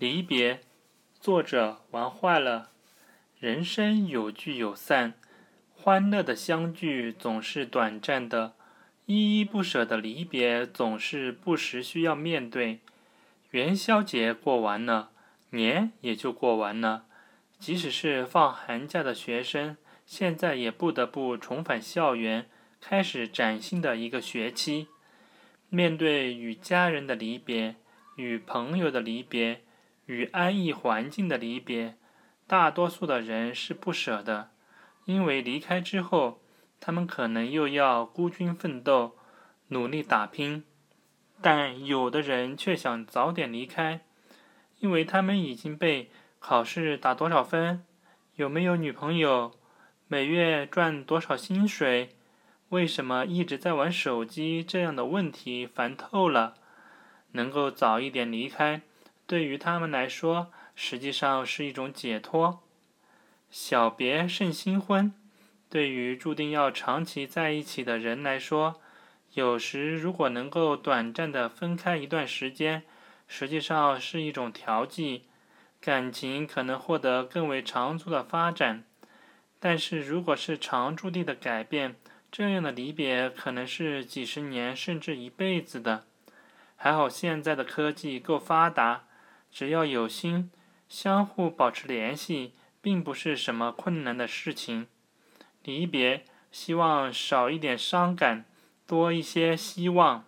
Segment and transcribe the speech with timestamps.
[0.00, 0.60] 离别，
[1.18, 2.70] 作者玩坏了。
[3.40, 5.14] 人生有聚有散，
[5.74, 8.54] 欢乐的相聚总是短暂的，
[9.06, 12.78] 依依不舍的离别总是不时需要面对。
[13.50, 15.10] 元宵节过完了，
[15.50, 17.06] 年也就过完了。
[17.58, 19.76] 即使是放寒假的学生，
[20.06, 22.48] 现在也不得不重返校园，
[22.80, 24.86] 开始崭新的一个学期。
[25.68, 27.74] 面对与家人的离别，
[28.14, 29.62] 与朋友的离别。
[30.08, 31.96] 与安逸环境的离别，
[32.46, 34.50] 大多数的人是不舍的，
[35.04, 36.40] 因为离开之后，
[36.80, 39.18] 他们可能又要孤军奋斗，
[39.68, 40.64] 努力打拼。
[41.42, 44.00] 但有的人却想早点离开，
[44.78, 47.84] 因为他们已经被考试打多少分、
[48.36, 49.52] 有没有女朋友、
[50.06, 52.16] 每月赚多少薪水、
[52.70, 56.54] 为什么一直在玩手机这样的问题烦透了，
[57.32, 58.80] 能够早一点离开。
[59.28, 62.62] 对于他们来说，实际上是一种解脱。
[63.50, 65.12] 小别胜新婚，
[65.68, 68.80] 对于注定要长期在一起的人来说，
[69.34, 72.84] 有时如果能够短暂的分开一段时间，
[73.26, 75.24] 实际上是一种调剂，
[75.78, 78.84] 感情可能获得更为长足的发展。
[79.60, 81.96] 但是如果是长驻地的改变，
[82.32, 86.04] 这样的离别可能是几十年甚至一辈子的。
[86.76, 89.04] 还好现在的科技够发达。
[89.50, 90.50] 只要有心，
[90.88, 94.86] 相互保持联系，并不是什么困难的事情。
[95.62, 98.44] 离别，希望少一点伤感，
[98.86, 100.24] 多一些希望。